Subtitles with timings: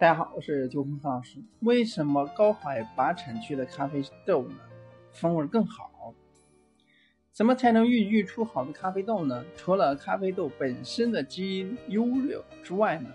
[0.00, 1.36] 大家好，我是九红何老师。
[1.58, 4.54] 为什么高海拔产区的咖啡豆呢，
[5.12, 6.14] 风味更好？
[7.30, 9.44] 怎么才能孕育出好的咖啡豆呢？
[9.54, 13.10] 除了咖啡豆本身的基因优劣之外呢，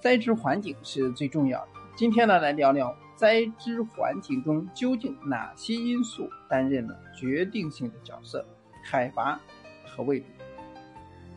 [0.00, 1.68] 栽植环境是最重要的。
[1.94, 8.44] 今天呢，来聊聊栽植环境中究竟哪些因素担任了决定性的角色？
[8.82, 9.40] 海拔
[9.86, 10.26] 和位置。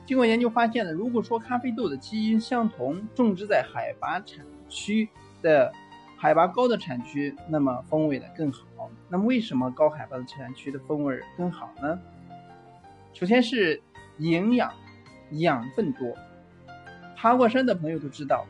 [0.07, 5.09] 经过研究发现呢，如果说咖啡豆的基因相同，种植在海拔产区
[5.41, 5.69] 的
[6.15, 8.89] 海拔高的产区，那么风味呢更好。
[9.09, 11.99] 那么为什么高海拔的产区的风味更好呢？
[13.11, 13.81] 首先是
[14.19, 14.71] 营养
[15.31, 16.15] 养分多。
[17.17, 18.45] 爬过山的朋友都知道，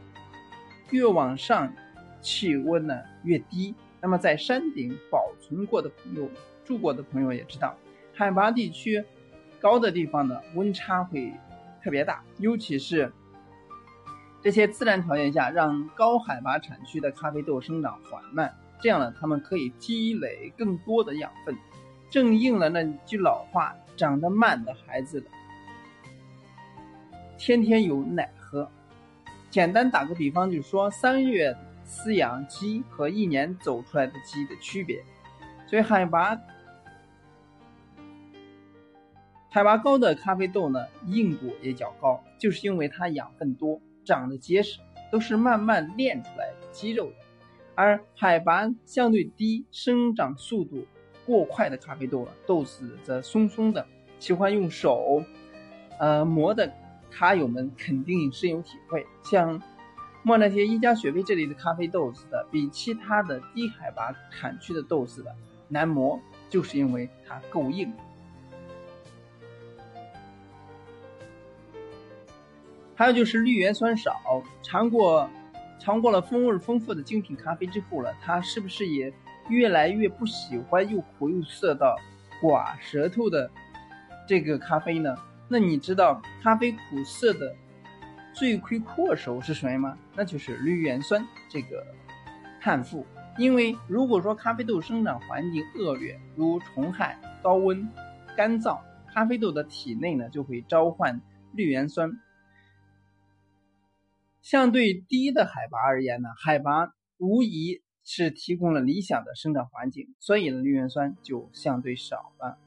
[0.91, 1.73] 越往上
[2.21, 3.73] 气温呢越低。
[3.99, 6.30] 那么在山顶保存过的朋友，
[6.63, 7.75] 住过的朋友也知道，
[8.13, 9.03] 海拔地区
[9.59, 11.33] 高的地方呢温差会。
[11.88, 13.09] 特别大，尤其是
[14.41, 21.55] 这些自然条件下，让高海拔产区的咖啡豆生长缓慢，这样呢，它们可以积累更多的养分，
[22.09, 25.25] 正应了那句老话：“长得慢的孩子，
[27.38, 28.69] 天天有奶喝。”
[29.49, 31.55] 简单打个比方，就是说三月
[31.88, 35.02] 饲养鸡和一年走出来的鸡的区别。
[35.65, 36.38] 所以海拔。
[39.50, 47.16] 海拔高的咖啡豆呢，硬度也较高，就是因为它养分多，长得结实，都是慢慢练出来的肌肉的。
[47.73, 50.86] 而海拔相对低、生长速度
[51.26, 53.88] 过快的咖啡豆呢，豆子则松松的，
[54.20, 55.23] 喜欢用手，
[55.98, 56.72] 呃磨的，
[57.09, 59.06] 咖友们肯定深有体会。
[59.23, 59.61] 像
[60.23, 65.34] 莫纳些一加雪菲这里的咖啡豆子的，比其他的低海拔产区的豆子的
[65.70, 67.94] 难磨，就是因为它够硬。
[72.98, 75.30] 还有就是绿原酸少，尝过
[75.77, 79.14] 尝过了风味丰富的精品咖啡之后了，他是不是也
[79.49, 81.95] 越来越不喜欢又苦又涩到
[82.42, 83.48] 刮舌头的
[84.27, 85.16] 这个咖啡呢？
[85.48, 87.55] 那你知道咖啡苦涩的
[88.33, 89.95] 罪魁祸首是谁吗？
[90.16, 91.86] 那就是绿原酸这个
[92.60, 93.05] 碳负。
[93.38, 97.88] 因为如果说咖啡豆生长环境恶劣，如虫害、高温、
[98.36, 98.80] 干燥，
[99.14, 101.21] 咖啡豆的体内呢就会召唤
[101.54, 102.20] 绿原酸。
[104.49, 112.58] 相对低的海拔而言呢，海拔无疑是提供了理想的生长环境，所以呢，绿原酸就相对少了。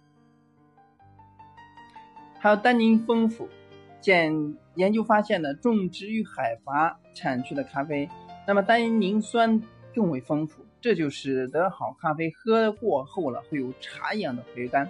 [2.39, 3.49] 还有单宁丰富，
[3.99, 8.07] 检研究发现呢，种植于海拔产区的咖啡，
[8.47, 9.63] 那么单宁酸
[9.95, 14.87] 更为丰富，这就使得好咖啡喝过后了会有茶一样的回甘，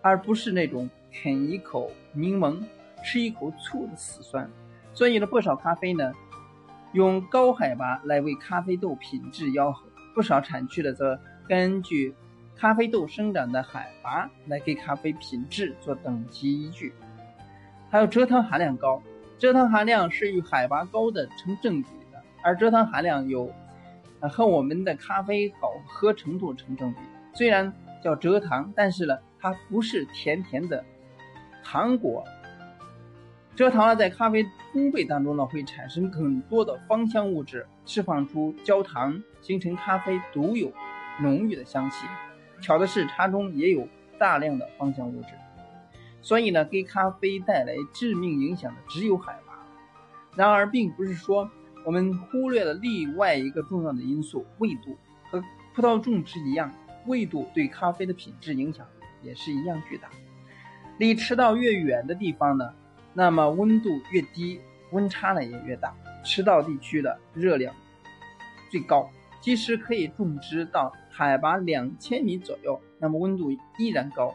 [0.00, 2.60] 而不是那种啃一口柠檬
[3.04, 4.50] 吃一口醋的死酸。
[4.92, 6.12] 所以呢，不少咖啡呢。
[6.92, 12.14] 用高海拔来为咖啡豆品质吆喝，不少产区的则根据
[12.54, 16.92] 咖啡豆生长的海拔来给咖啡品质做等级依据。
[17.90, 19.02] 还有蔗糖含量高，
[19.38, 23.50] 蔗糖含量是与海拔高的成正比的，而蔗糖含量有
[24.20, 26.98] 和我们的咖啡好喝程度成正比。
[27.34, 27.72] 虽然
[28.04, 30.84] 叫蔗糖，但是呢，它不是甜甜的
[31.64, 32.22] 糖果。
[33.54, 34.42] 蔗糖呢，在咖啡
[34.72, 40.72] 烘焙当中呢，会产生更多的芳香物质，释放出焦糖，形成咖啡独有
[41.20, 42.06] 浓郁的香气。
[42.62, 43.86] 巧的是，茶中也有
[44.18, 45.28] 大量的芳香物质，
[46.22, 49.52] 所以呢，给咖啡带来致命影响的只有海拔。
[50.34, 51.50] 然而，并不是说
[51.84, 54.96] 我们忽略了另外一个重要的因素——纬度。
[55.30, 55.42] 和
[55.74, 56.72] 葡萄种植一样，
[57.06, 58.86] 纬度对咖啡的品质影响
[59.22, 60.08] 也是一样巨大。
[60.98, 62.72] 离赤道越远的地方呢？
[63.14, 65.94] 那么温度越低，温差呢也越大。
[66.24, 67.74] 赤道地区的热量
[68.70, 74.34] 最高，即使可以种植到海拔两千米左右，那么温度依然高，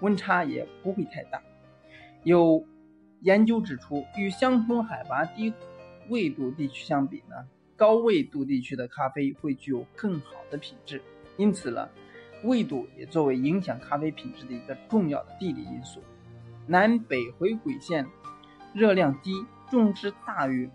[0.00, 1.40] 温差也不会太大。
[2.24, 2.66] 有
[3.20, 5.52] 研究指出，与相同海拔低
[6.08, 7.36] 纬度地区相比呢，
[7.76, 11.00] 高纬度地区的咖啡会具有更好的品质。
[11.36, 11.88] 因此呢，
[12.42, 16.02] 纬度也作为影响咖啡品质的一个重要的地理因素。
[16.66, 18.06] 南北回归线
[18.72, 20.70] 热量低，种植大于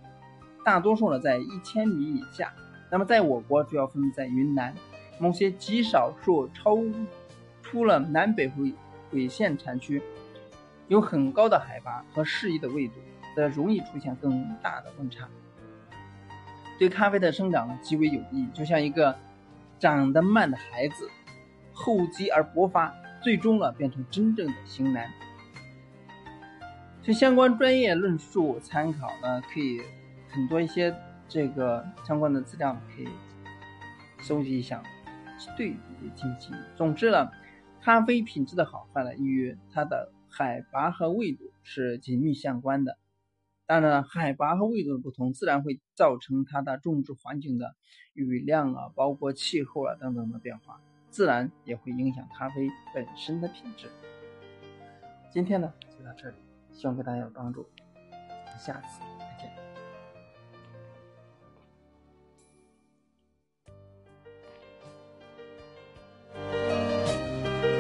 [0.63, 2.53] 大多数呢在一千米以下。
[2.91, 4.74] 那么在我国主要分布在云南，
[5.19, 6.77] 某些极少数超
[7.62, 8.74] 出了南北回
[9.12, 10.01] 归线产区，
[10.88, 12.95] 有很高的海拔和适宜的纬度，
[13.36, 15.27] 则容易出现更大的温差，
[16.77, 18.47] 对咖啡的生长呢极为有益。
[18.53, 19.18] 就像一个
[19.77, 21.09] 长得慢的孩子，
[21.74, 25.09] 厚积而薄发，最终呢变成真正的型男。
[27.13, 29.81] 相关专业论述参考呢，可以
[30.30, 30.96] 很多一些
[31.28, 33.07] 这个相关的资料可以
[34.19, 34.84] 收集一下，
[35.57, 36.56] 对比进行。
[36.75, 37.31] 总之呢，
[37.81, 42.98] 咖啡品质的好坏呢，与它的海拔和纬度是紧密相关的。
[43.66, 47.75] 当然，海拔和纬度的不同，自然会造成它的种植环境的
[48.13, 50.80] 雨量啊，包括气候啊等等的变化，
[51.10, 53.88] 自然也会影响咖啡本身的品质。
[55.31, 56.36] 今天呢，就到这里，
[56.79, 57.67] 希望对大家有帮助，
[58.57, 59.19] 下次。